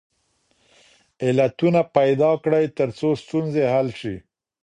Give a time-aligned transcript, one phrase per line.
[1.25, 4.15] علتونه پیدا کړئ ترڅو ستونزې حل سي.